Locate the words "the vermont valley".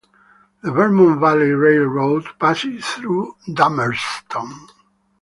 0.63-1.51